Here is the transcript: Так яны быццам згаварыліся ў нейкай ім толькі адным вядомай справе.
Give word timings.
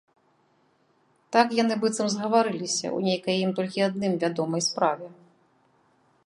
Так 1.35 1.47
яны 1.57 1.75
быццам 1.83 2.07
згаварыліся 2.13 2.73
ў 2.73 2.99
нейкай 3.09 3.35
ім 3.45 3.51
толькі 3.61 3.79
адным 3.89 4.17
вядомай 4.25 4.61
справе. 4.71 5.07